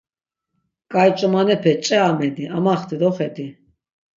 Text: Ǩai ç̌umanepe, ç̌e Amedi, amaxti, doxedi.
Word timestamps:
Ǩai 0.91 1.09
ç̌umanepe, 1.17 1.71
ç̌e 1.85 1.97
Amedi, 2.09 2.43
amaxti, 2.57 2.95
doxedi. 3.01 3.47